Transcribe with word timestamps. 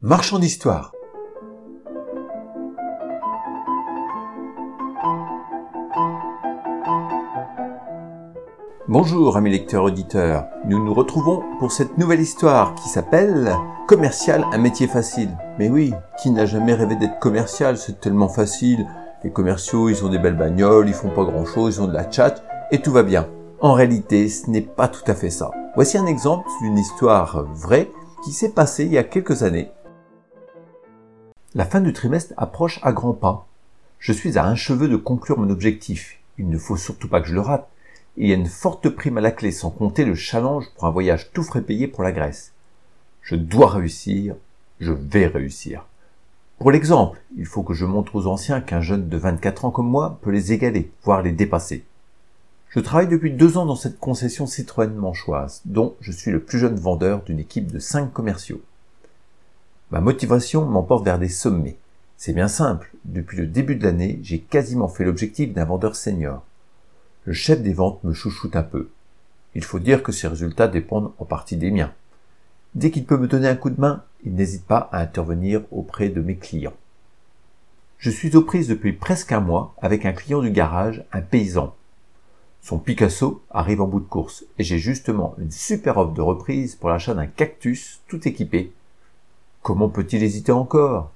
Marchand 0.00 0.38
d'histoire. 0.38 0.92
Bonjour 8.86 9.36
amis 9.36 9.50
lecteurs 9.50 9.82
auditeurs, 9.82 10.44
nous 10.66 10.84
nous 10.84 10.94
retrouvons 10.94 11.42
pour 11.58 11.72
cette 11.72 11.98
nouvelle 11.98 12.20
histoire 12.20 12.76
qui 12.76 12.88
s'appelle 12.88 13.56
Commercial, 13.88 14.46
un 14.52 14.58
métier 14.58 14.86
facile. 14.86 15.36
Mais 15.58 15.68
oui, 15.68 15.92
qui 16.22 16.30
n'a 16.30 16.46
jamais 16.46 16.74
rêvé 16.74 16.94
d'être 16.94 17.18
commercial, 17.18 17.76
c'est 17.76 17.98
tellement 18.00 18.28
facile. 18.28 18.86
Les 19.24 19.32
commerciaux, 19.32 19.88
ils 19.88 20.04
ont 20.04 20.10
des 20.10 20.20
belles 20.20 20.38
bagnoles, 20.38 20.86
ils 20.86 20.94
font 20.94 21.10
pas 21.10 21.24
grand 21.24 21.44
chose, 21.44 21.74
ils 21.74 21.82
ont 21.82 21.88
de 21.88 21.94
la 21.94 22.08
chat 22.08 22.44
et 22.70 22.80
tout 22.80 22.92
va 22.92 23.02
bien. 23.02 23.26
En 23.58 23.72
réalité, 23.72 24.28
ce 24.28 24.48
n'est 24.48 24.60
pas 24.60 24.86
tout 24.86 25.10
à 25.10 25.16
fait 25.16 25.30
ça. 25.30 25.50
Voici 25.74 25.98
un 25.98 26.06
exemple 26.06 26.46
d'une 26.62 26.78
histoire 26.78 27.44
vraie 27.52 27.90
qui 28.24 28.30
s'est 28.30 28.50
passée 28.50 28.84
il 28.84 28.92
y 28.92 28.98
a 28.98 29.04
quelques 29.04 29.42
années 29.42 29.72
la 31.54 31.64
fin 31.64 31.80
du 31.80 31.94
trimestre 31.94 32.34
approche 32.36 32.78
à 32.82 32.92
grands 32.92 33.14
pas. 33.14 33.46
Je 33.98 34.12
suis 34.12 34.36
à 34.36 34.46
un 34.46 34.54
cheveu 34.54 34.86
de 34.86 34.96
conclure 34.96 35.38
mon 35.38 35.48
objectif. 35.48 36.18
Il 36.36 36.48
ne 36.50 36.58
faut 36.58 36.76
surtout 36.76 37.08
pas 37.08 37.22
que 37.22 37.28
je 37.28 37.34
le 37.34 37.40
rate. 37.40 37.68
Il 38.18 38.28
y 38.28 38.32
a 38.32 38.36
une 38.36 38.46
forte 38.46 38.88
prime 38.90 39.16
à 39.16 39.22
la 39.22 39.30
clé, 39.30 39.50
sans 39.50 39.70
compter 39.70 40.04
le 40.04 40.14
challenge 40.14 40.66
pour 40.74 40.84
un 40.84 40.90
voyage 40.90 41.30
tout 41.32 41.42
frais 41.42 41.62
payé 41.62 41.88
pour 41.88 42.02
la 42.02 42.12
Grèce. 42.12 42.52
Je 43.22 43.34
dois 43.34 43.70
réussir, 43.70 44.34
je 44.80 44.92
vais 44.92 45.26
réussir. 45.26 45.86
Pour 46.58 46.70
l'exemple, 46.70 47.20
il 47.36 47.46
faut 47.46 47.62
que 47.62 47.74
je 47.74 47.86
montre 47.86 48.14
aux 48.16 48.26
anciens 48.26 48.60
qu'un 48.60 48.80
jeune 48.80 49.08
de 49.08 49.16
24 49.16 49.64
ans 49.64 49.70
comme 49.70 49.88
moi 49.88 50.18
peut 50.22 50.30
les 50.30 50.52
égaler, 50.52 50.90
voire 51.02 51.22
les 51.22 51.32
dépasser. 51.32 51.84
Je 52.68 52.80
travaille 52.80 53.08
depuis 53.08 53.32
deux 53.32 53.56
ans 53.56 53.64
dans 53.64 53.76
cette 53.76 53.98
concession 53.98 54.46
Citroën 54.46 54.92
manchoise, 54.92 55.62
dont 55.64 55.94
je 56.00 56.12
suis 56.12 56.30
le 56.30 56.42
plus 56.42 56.58
jeune 56.58 56.76
vendeur 56.76 57.22
d'une 57.22 57.38
équipe 57.38 57.72
de 57.72 57.78
cinq 57.78 58.12
commerciaux. 58.12 58.60
Ma 59.90 60.00
motivation 60.00 60.66
m'emporte 60.66 61.04
vers 61.04 61.18
des 61.18 61.30
sommets. 61.30 61.78
C'est 62.18 62.34
bien 62.34 62.48
simple, 62.48 62.90
depuis 63.06 63.38
le 63.38 63.46
début 63.46 63.76
de 63.76 63.84
l'année, 63.84 64.18
j'ai 64.22 64.38
quasiment 64.38 64.88
fait 64.88 65.04
l'objectif 65.04 65.54
d'un 65.54 65.64
vendeur 65.64 65.96
senior. 65.96 66.44
Le 67.24 67.32
chef 67.32 67.62
des 67.62 67.72
ventes 67.72 68.04
me 68.04 68.12
chouchoute 68.12 68.54
un 68.54 68.62
peu. 68.62 68.90
Il 69.54 69.64
faut 69.64 69.78
dire 69.78 70.02
que 70.02 70.12
ses 70.12 70.28
résultats 70.28 70.68
dépendent 70.68 71.12
en 71.18 71.24
partie 71.24 71.56
des 71.56 71.70
miens. 71.70 71.94
Dès 72.74 72.90
qu'il 72.90 73.06
peut 73.06 73.16
me 73.16 73.28
donner 73.28 73.48
un 73.48 73.56
coup 73.56 73.70
de 73.70 73.80
main, 73.80 74.04
il 74.24 74.34
n'hésite 74.34 74.66
pas 74.66 74.90
à 74.92 75.00
intervenir 75.00 75.62
auprès 75.70 76.10
de 76.10 76.20
mes 76.20 76.36
clients. 76.36 76.76
Je 77.96 78.10
suis 78.10 78.36
aux 78.36 78.42
prises 78.42 78.68
depuis 78.68 78.92
presque 78.92 79.32
un 79.32 79.40
mois 79.40 79.74
avec 79.80 80.04
un 80.04 80.12
client 80.12 80.42
du 80.42 80.50
garage, 80.50 81.02
un 81.12 81.22
paysan. 81.22 81.74
Son 82.60 82.78
Picasso 82.78 83.42
arrive 83.50 83.80
en 83.80 83.86
bout 83.86 84.00
de 84.00 84.08
course 84.08 84.44
et 84.58 84.64
j'ai 84.64 84.78
justement 84.78 85.34
une 85.38 85.50
super 85.50 85.96
offre 85.96 86.12
de 86.12 86.20
reprise 86.20 86.76
pour 86.76 86.90
l'achat 86.90 87.14
d'un 87.14 87.26
cactus 87.26 88.02
tout 88.06 88.28
équipé 88.28 88.72
Comment 89.68 89.90
peut-il 89.90 90.22
hésiter 90.22 90.50
encore? 90.50 91.10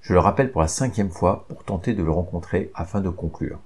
Je 0.00 0.12
le 0.12 0.20
rappelle 0.20 0.52
pour 0.52 0.60
la 0.60 0.68
cinquième 0.68 1.10
fois 1.10 1.44
pour 1.48 1.64
tenter 1.64 1.92
de 1.92 2.04
le 2.04 2.12
rencontrer 2.12 2.70
afin 2.72 3.00
de 3.00 3.10
conclure. 3.10 3.58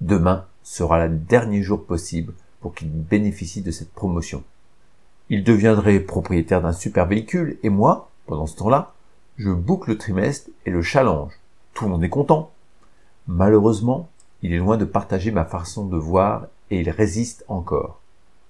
Demain 0.00 0.44
sera 0.62 1.04
le 1.04 1.16
dernier 1.16 1.62
jour 1.62 1.84
possible 1.84 2.34
pour 2.60 2.76
qu'il 2.76 2.92
bénéficie 2.92 3.62
de 3.62 3.72
cette 3.72 3.92
promotion. 3.92 4.44
Il 5.30 5.42
deviendrait 5.42 5.98
propriétaire 5.98 6.62
d'un 6.62 6.72
super 6.72 7.06
véhicule 7.06 7.58
et 7.64 7.68
moi, 7.68 8.08
pendant 8.26 8.46
ce 8.46 8.54
temps-là, 8.54 8.94
je 9.36 9.50
boucle 9.50 9.90
le 9.90 9.98
trimestre 9.98 10.48
et 10.64 10.70
le 10.70 10.82
challenge. 10.82 11.32
Tout 11.74 11.86
le 11.86 11.90
monde 11.90 12.04
est 12.04 12.08
content. 12.08 12.52
Malheureusement, 13.26 14.08
il 14.42 14.52
est 14.52 14.58
loin 14.58 14.76
de 14.76 14.84
partager 14.84 15.32
ma 15.32 15.44
façon 15.44 15.86
de 15.86 15.96
voir 15.96 16.46
et 16.70 16.78
il 16.82 16.88
résiste 16.88 17.44
encore. 17.48 17.98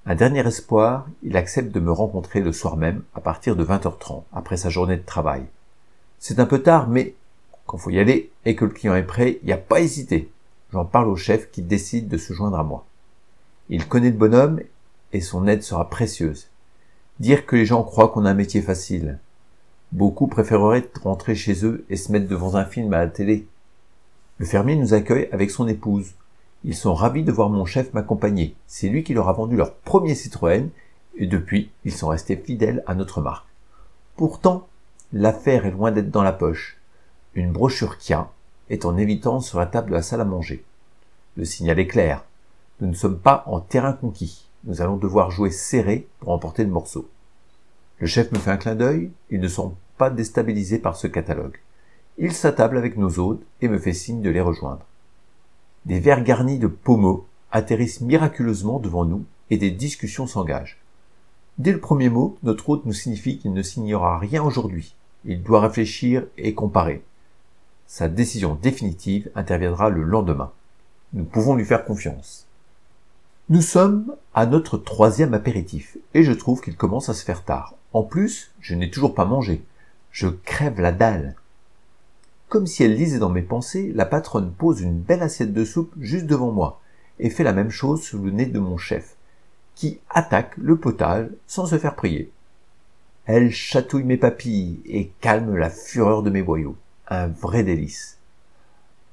Un 0.09 0.15
dernier 0.15 0.47
espoir, 0.47 1.09
il 1.25 1.37
accepte 1.37 1.75
de 1.75 1.81
me 1.81 1.91
rencontrer 1.91 2.41
le 2.41 2.53
soir 2.53 2.77
même 2.77 3.03
à 3.17 3.21
partir 3.21 3.57
de 3.57 3.65
20h30, 3.65 4.23
après 4.33 4.57
sa 4.57 4.71
journée 4.71 4.97
de 4.97 5.05
travail. 5.05 5.43
C'est 6.21 6.39
un 6.39 6.47
peu 6.47 6.63
tard, 6.63 6.89
mais 6.89 7.15
quand 7.67 7.77
faut 7.77 7.91
y 7.91 7.99
aller 7.99 8.31
et 8.45 8.55
que 8.55 8.65
le 8.65 8.71
client 8.71 8.95
est 8.95 9.03
prêt, 9.03 9.41
il 9.43 9.47
n'y 9.47 9.53
a 9.53 9.59
pas 9.59 9.81
hésité. 9.81 10.31
J'en 10.73 10.85
parle 10.85 11.09
au 11.09 11.17
chef 11.17 11.51
qui 11.51 11.61
décide 11.61 12.07
de 12.07 12.19
se 12.19 12.33
joindre 12.33 12.57
à 12.57 12.63
moi. 12.63 12.87
Il 13.69 13.89
connaît 13.89 14.11
le 14.11 14.17
bonhomme 14.17 14.61
et 15.13 15.21
son 15.21 15.49
aide 15.49 15.65
sera 15.65 15.91
précieuse. 15.91 16.47
Dire 17.19 17.45
que 17.45 17.57
les 17.57 17.67
gens 17.67 17.83
croient 17.83 18.11
qu'on 18.11 18.27
a 18.27 18.31
un 18.31 18.35
métier 18.35 18.63
facile. 18.63 19.19
Beaucoup 19.91 20.29
préféreraient 20.29 20.89
rentrer 21.03 21.35
chez 21.35 21.65
eux 21.65 21.85
et 21.91 21.97
se 21.97 22.13
mettre 22.13 22.29
devant 22.29 22.55
un 22.55 22.65
film 22.65 22.93
à 22.95 22.99
la 22.99 23.09
télé. 23.09 23.49
Le 24.39 24.47
fermier 24.47 24.77
nous 24.77 24.95
accueille 24.95 25.29
avec 25.33 25.51
son 25.51 25.67
épouse. 25.67 26.13
Ils 26.65 26.75
sont 26.75 26.95
ravis 26.95 27.23
de 27.23 27.33
voir 27.33 27.49
mon 27.49 27.65
chef 27.65 27.93
m'accompagner. 27.93 28.57
C'est 28.67 28.89
lui 28.89 29.05
qui 29.05 29.15
leur 29.15 29.29
a 29.29 29.33
vendu 29.33 29.57
leur 29.57 29.75
premier 29.75 30.15
Citroën 30.15 30.71
et 31.17 31.27
depuis, 31.27 31.71
ils 31.85 31.93
sont 31.93 32.09
restés 32.09 32.37
fidèles 32.37 32.83
à 32.87 32.95
notre 32.95 33.21
marque. 33.21 33.47
Pourtant, 34.17 34.69
l'affaire 35.13 35.67
est 35.67 35.71
loin 35.71 35.93
d'être 35.93 36.11
dans 36.11 36.23
la 36.23 36.33
poche. 36.33 36.79
Une 37.35 37.53
brochure 37.53 37.99
Kia 37.99 38.31
est 38.71 38.85
en 38.85 38.97
évidence 38.97 39.49
sur 39.49 39.59
la 39.59 39.67
table 39.67 39.91
de 39.91 39.95
la 39.95 40.03
salle 40.03 40.21
à 40.21 40.25
manger. 40.25 40.65
Le 41.37 41.45
signal 41.45 41.79
est 41.79 41.87
clair. 41.87 42.25
Nous 42.81 42.89
ne 42.89 42.95
sommes 42.95 43.19
pas 43.19 43.45
en 43.47 43.61
terrain 43.61 43.93
conquis. 43.93 44.49
Nous 44.65 44.83
allons 44.83 44.97
devoir 44.97 45.31
jouer 45.31 45.51
serré 45.51 46.09
pour 46.21 46.31
emporter 46.31 46.65
le 46.65 46.71
morceau. 46.71 47.09
Le 47.99 48.07
chef 48.07 48.33
me 48.33 48.39
fait 48.39 48.51
un 48.51 48.57
clin 48.57 48.75
d'œil. 48.75 49.11
Ils 49.31 49.41
ne 49.41 49.49
sont 49.49 49.75
pas 49.97 50.11
déstabilisés 50.11 50.79
par 50.79 50.97
ce 50.97 51.07
catalogue. 51.07 51.59
Il 52.19 52.33
s'attable 52.33 52.79
avec 52.79 52.97
nos 52.97 53.19
hôtes 53.19 53.45
et 53.61 53.69
me 53.69 53.79
fait 53.79 53.93
signe 53.93 54.23
de 54.23 54.31
les 54.31 54.41
rejoindre. 54.41 54.85
Des 55.87 56.01
verres 56.01 56.25
garnis 56.25 56.59
de 56.59 56.67
pommeaux 56.67 57.27
atterrissent 57.53 58.01
miraculeusement 58.01 58.81
devant 58.81 59.05
nous 59.05 59.25
et 59.51 59.57
des 59.57 59.71
discussions 59.71 60.27
s'engagent. 60.27 60.79
Dès 61.59 61.73
le 61.73 61.81
premier 61.81 62.09
mot, 62.09 62.37
notre 62.43 62.69
hôte 62.69 62.85
nous 62.87 62.93
signifie 62.93 63.39
qu'il 63.39 63.53
ne 63.53 63.63
signera 63.63 64.19
rien 64.19 64.43
aujourd'hui. 64.43 64.97
Il 65.25 65.45
doit 65.45 65.61
réfléchir 65.61 66.27
et 66.39 66.55
comparer. 66.55 67.05
Sa 67.87 68.09
décision 68.09 68.59
définitive 68.61 69.31
interviendra 69.37 69.89
le 69.89 70.03
lendemain. 70.03 70.51
Nous 71.13 71.25
pouvons 71.25 71.55
lui 71.55 71.65
faire 71.65 71.85
confiance. 71.85 72.49
Nous 73.49 73.63
sommes 73.63 74.17
à 74.35 74.45
notre 74.45 74.77
troisième 74.79 75.35
apéritif 75.35 75.99
et 76.15 76.25
je 76.25 76.33
trouve 76.33 76.61
qu'il 76.61 76.77
commence 76.77 77.09
à 77.09 77.15
se 77.15 77.25
faire 77.25 77.45
tard. 77.45 77.75
En 77.93 78.03
plus, 78.03 78.51
je 78.61 78.75
n'ai 78.75 78.91
toujours 78.91 79.15
pas 79.15 79.25
mangé. 79.25 79.63
Je 80.11 80.27
crève 80.27 80.81
la 80.81 80.91
dalle. 80.91 81.37
Comme 82.49 82.67
si 82.67 82.85
elle 82.85 82.95
lisait 82.95 83.19
dans 83.19 83.31
mes 83.31 83.43
pensées, 83.43 83.93
la 83.95 84.07
patronne 84.07 84.53
pose 84.53 84.81
une 84.81 84.99
belle 84.99 85.23
assiette 85.23 85.53
de 85.53 85.65
soupe 85.65 85.93
juste 85.99 86.27
devant 86.27 86.53
moi 86.53 86.81
et 87.19 87.31
fait 87.31 87.43
la 87.45 87.53
même 87.53 87.71
chose 87.71 88.03
sous 88.03 88.23
le 88.23 88.31
nez 88.31 88.47
de 88.47 88.59
mon 88.59 88.77
chef, 88.77 89.17
qui 89.75 89.99
attaque 90.11 90.57
le 90.57 90.77
potage 90.77 91.29
sans 91.47 91.67
se 91.67 91.79
faire 91.79 91.97
prier. 91.97 92.31
Elle 93.25 93.51
chatouille 93.51 94.05
mes 94.05 94.17
papilles 94.17 94.81
et 94.85 95.11
calme 95.21 95.57
la 95.57 95.71
fureur 95.71 96.23
de 96.23 96.31
mes 96.31 96.43
boyaux. 96.43 96.77
Un 97.09 97.27
vrai 97.27 97.65
délice. 97.65 98.19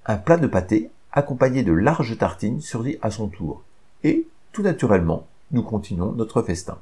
Un 0.06 0.18
plat 0.18 0.38
de 0.38 0.46
pâté 0.46 0.92
accompagné 1.12 1.64
de 1.64 1.74
larges 1.74 2.18
tartines 2.18 2.62
survit 2.62 2.98
à 3.02 3.10
son 3.10 3.28
tour. 3.28 3.64
Et, 4.04 4.28
tout 4.52 4.62
naturellement, 4.62 5.26
nous 5.52 5.64
continuons 5.64 6.12
notre 6.12 6.44
festin. 6.44 6.78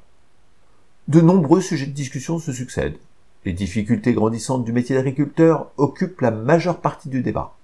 De 1.08 1.20
nombreux 1.20 1.60
sujets 1.60 1.86
de 1.86 1.92
discussion 1.92 2.38
se 2.38 2.52
succèdent. 2.52 2.98
Les 3.44 3.52
difficultés 3.52 4.12
grandissantes 4.12 4.64
du 4.64 4.72
métier 4.72 4.94
d'agriculteur 4.94 5.70
occupent 5.76 6.20
la 6.20 6.30
majeure 6.30 6.80
partie 6.80 7.08
du 7.08 7.22
débat. 7.22 7.54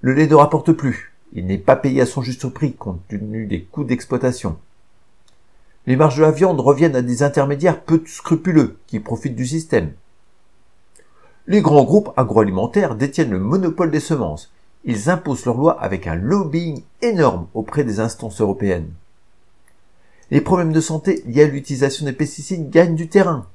Le 0.00 0.12
lait 0.12 0.28
ne 0.28 0.34
rapporte 0.34 0.72
plus. 0.72 1.12
Il 1.32 1.46
n'est 1.46 1.58
pas 1.58 1.74
payé 1.74 2.00
à 2.00 2.06
son 2.06 2.22
juste 2.22 2.48
prix 2.48 2.74
compte 2.74 3.00
tenu 3.08 3.46
des 3.46 3.62
coûts 3.62 3.84
d'exploitation. 3.84 4.58
Les 5.86 5.96
marges 5.96 6.16
de 6.16 6.22
la 6.22 6.30
viande 6.30 6.60
reviennent 6.60 6.96
à 6.96 7.02
des 7.02 7.22
intermédiaires 7.22 7.82
peu 7.82 8.02
scrupuleux 8.06 8.78
qui 8.86 9.00
profitent 9.00 9.36
du 9.36 9.46
système. 9.46 9.92
Les 11.48 11.62
grands 11.62 11.84
groupes 11.84 12.12
agroalimentaires 12.16 12.96
détiennent 12.96 13.30
le 13.30 13.38
monopole 13.38 13.90
des 13.90 14.00
semences. 14.00 14.52
Ils 14.84 15.10
imposent 15.10 15.44
leurs 15.44 15.56
lois 15.56 15.80
avec 15.80 16.06
un 16.06 16.14
lobbying 16.14 16.82
énorme 17.02 17.48
auprès 17.54 17.84
des 17.84 17.98
instances 17.98 18.40
européennes. 18.40 18.92
Les 20.30 20.40
problèmes 20.40 20.72
de 20.72 20.80
santé 20.80 21.22
liés 21.26 21.44
à 21.44 21.48
l'utilisation 21.48 22.04
des 22.04 22.12
pesticides 22.12 22.70
gagnent 22.70 22.96
du 22.96 23.08
terrain. 23.08 23.46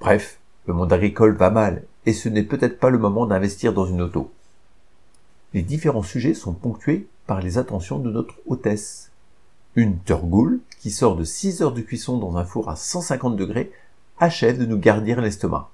Bref, 0.00 0.38
le 0.66 0.74
monde 0.74 0.92
agricole 0.92 1.36
va 1.36 1.50
mal 1.50 1.84
et 2.06 2.12
ce 2.12 2.28
n'est 2.28 2.42
peut-être 2.42 2.78
pas 2.78 2.90
le 2.90 2.98
moment 2.98 3.26
d'investir 3.26 3.72
dans 3.72 3.86
une 3.86 4.02
auto. 4.02 4.30
Les 5.54 5.62
différents 5.62 6.02
sujets 6.02 6.34
sont 6.34 6.52
ponctués 6.52 7.08
par 7.26 7.40
les 7.40 7.58
attentions 7.58 7.98
de 7.98 8.10
notre 8.10 8.34
hôtesse. 8.46 9.10
Une 9.74 9.98
turgoule 10.00 10.60
qui 10.80 10.90
sort 10.90 11.16
de 11.16 11.24
6 11.24 11.62
heures 11.62 11.72
de 11.72 11.82
cuisson 11.82 12.18
dans 12.18 12.36
un 12.36 12.44
four 12.44 12.68
à 12.68 12.76
150 12.76 13.36
degrés 13.36 13.72
achève 14.18 14.58
de 14.58 14.66
nous 14.66 14.78
gardir 14.78 15.20
l'estomac. 15.20 15.70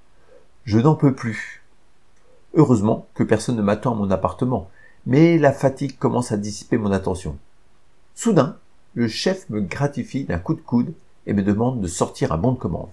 Je 0.65 0.79
n'en 0.79 0.95
peux 0.95 1.15
plus. 1.15 1.63
Heureusement 2.55 3.07
que 3.15 3.23
personne 3.23 3.57
ne 3.57 3.63
m'attend 3.63 3.93
à 3.93 3.97
mon 3.97 4.11
appartement, 4.11 4.69
mais 5.07 5.39
la 5.39 5.53
fatigue 5.53 5.99
commence 5.99 6.33
à 6.33 6.37
dissiper 6.37 6.77
mon 6.77 6.93
attention. 6.93 7.37
Soudain, 8.15 8.57
le 8.95 9.09
chef 9.09 9.49
me 9.49 9.61
gratifie 9.61 10.25
d'un 10.25 10.39
coup 10.39 10.55
de 10.55 10.61
coude 10.61 10.93
et 11.27 11.33
me 11.33 11.43
demande 11.43 11.81
de 11.81 11.87
sortir 11.87 12.33
un 12.33 12.39
bon 12.39 12.53
de 12.53 12.59
commande. 12.59 12.91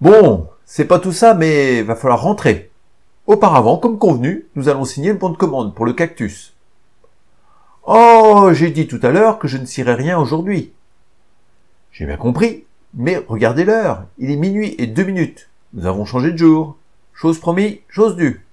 Bon, 0.00 0.48
c'est 0.64 0.86
pas 0.86 0.98
tout 0.98 1.12
ça, 1.12 1.34
mais 1.34 1.82
va 1.82 1.96
falloir 1.96 2.22
rentrer. 2.22 2.70
Auparavant, 3.26 3.78
comme 3.78 3.98
convenu, 3.98 4.46
nous 4.54 4.68
allons 4.68 4.84
signer 4.84 5.12
le 5.12 5.18
bon 5.18 5.30
de 5.30 5.36
commande 5.36 5.74
pour 5.74 5.86
le 5.86 5.92
cactus. 5.92 6.54
Oh, 7.84 8.50
j'ai 8.52 8.70
dit 8.70 8.86
tout 8.86 9.00
à 9.02 9.10
l'heure 9.10 9.38
que 9.38 9.48
je 9.48 9.56
ne 9.56 9.66
cirais 9.66 9.94
rien 9.94 10.18
aujourd'hui. 10.18 10.72
J'ai 11.92 12.06
bien 12.06 12.16
compris, 12.16 12.64
mais 12.94 13.22
regardez 13.28 13.64
l'heure, 13.64 14.06
il 14.18 14.30
est 14.30 14.36
minuit 14.36 14.74
et 14.78 14.86
deux 14.86 15.04
minutes. 15.04 15.48
Nous 15.74 15.86
avons 15.86 16.04
changé 16.04 16.32
de 16.32 16.38
jour. 16.38 16.76
Chose 17.12 17.38
promis, 17.38 17.80
chose 17.88 18.16
due. 18.16 18.44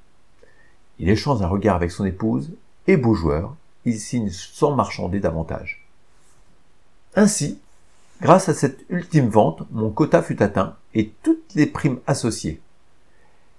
Il 1.00 1.10
échange 1.10 1.42
un 1.42 1.48
regard 1.48 1.76
avec 1.76 1.92
son 1.92 2.06
épouse, 2.06 2.52
et 2.88 2.98
beau 2.98 3.16
joueur, 3.16 3.56
il 3.86 4.00
signe 4.00 4.30
sans 4.30 4.76
marchander 4.76 5.20
davantage. 5.20 5.84
Ainsi, 7.16 7.60
grâce 8.22 8.50
à 8.50 8.54
cette 8.54 8.86
ultime 8.90 9.30
vente, 9.30 9.64
mon 9.72 9.90
quota 9.90 10.22
fut 10.22 10.42
atteint 10.44 10.76
et 10.94 11.12
toutes 11.24 11.56
les 11.56 11.66
primes 11.66 12.00
associées. 12.06 12.62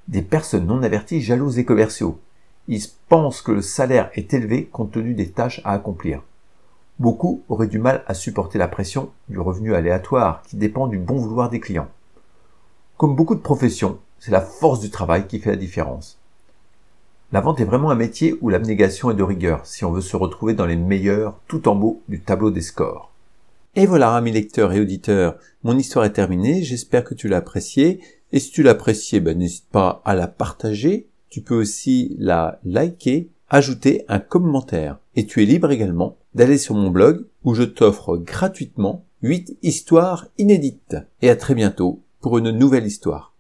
Des 0.07 0.23
personnes 0.23 0.67
non 0.67 0.83
averties 0.85 1.21
jalousent 1.21 1.57
les 1.57 1.65
commerciaux. 1.65 2.21
Ils 2.69 2.83
pensent 3.09 3.43
que 3.43 3.51
le 3.51 3.63
salaire 3.63 4.11
est 4.15 4.33
élevé 4.33 4.67
compte 4.67 4.93
tenu 4.93 5.15
des 5.15 5.31
tâches 5.31 5.61
à 5.65 5.73
accomplir. 5.73 6.23
Beaucoup 7.01 7.43
auraient 7.49 7.67
du 7.67 7.81
mal 7.81 8.05
à 8.07 8.15
supporter 8.15 8.59
la 8.59 8.69
pression 8.69 9.11
du 9.29 9.41
revenu 9.41 9.75
aléatoire 9.75 10.43
qui 10.43 10.57
dépend 10.57 10.87
du 10.87 10.99
bon 10.99 11.17
vouloir 11.17 11.51
des 11.51 11.61
clients. 11.61 11.89
Comme 12.97 13.17
beaucoup 13.17 13.35
de 13.35 13.41
professions, 13.41 13.99
c'est 14.21 14.31
la 14.31 14.41
force 14.41 14.79
du 14.79 14.91
travail 14.91 15.27
qui 15.27 15.41
fait 15.41 15.51
la 15.51 15.57
différence. 15.57 16.19
La 17.33 17.41
vente 17.41 17.61
est 17.61 17.65
vraiment 17.65 17.91
un 17.91 17.97
métier 17.97 18.37
où 18.41 18.49
l'abnégation 18.49 19.11
est 19.11 19.15
de 19.15 19.23
rigueur 19.25 19.67
si 19.67 19.85
on 19.85 19.91
veut 19.91 20.03
se 20.03 20.17
retrouver 20.17 20.55
dans 20.55 20.67
les 20.67 20.77
meilleurs 20.77 21.35
tout 21.49 21.67
en 21.67 21.81
haut 21.81 22.03
du 22.09 22.21
tableau 22.21 22.53
des 22.53 22.61
scores. 22.61 23.12
Et 23.75 23.87
voilà, 23.87 24.15
amis 24.15 24.33
lecteurs 24.33 24.75
et 24.75 24.81
auditeurs, 24.81 25.39
mon 25.63 25.79
histoire 25.79 26.05
est 26.05 26.13
terminée, 26.13 26.63
j'espère 26.63 27.05
que 27.05 27.15
tu 27.15 27.27
l'as 27.27 27.39
appréciée, 27.39 28.01
et 28.31 28.39
si 28.39 28.51
tu 28.51 28.63
l'as 28.63 28.73
appréciée, 28.73 29.19
ben, 29.19 29.39
n'hésite 29.39 29.65
pas 29.73 30.03
à 30.05 30.15
la 30.15 30.29
partager, 30.29 31.09
tu 31.31 31.41
peux 31.41 31.55
aussi 31.55 32.15
la 32.19 32.61
liker, 32.65 33.31
ajouter 33.49 34.05
un 34.09 34.19
commentaire, 34.19 34.99
et 35.17 35.25
tu 35.25 35.43
es 35.43 35.47
libre 35.47 35.71
également 35.71 36.19
d'aller 36.35 36.59
sur 36.59 36.75
mon 36.75 36.91
blog 36.91 37.25
où 37.45 37.55
je 37.55 37.63
t'offre 37.63 38.19
gratuitement 38.19 39.07
8 39.23 39.57
histoires 39.63 40.27
inédites. 40.37 40.97
Et 41.23 41.31
à 41.31 41.37
très 41.37 41.55
bientôt 41.55 42.03
pour 42.21 42.37
une 42.37 42.51
nouvelle 42.51 42.87
histoire. 42.87 43.32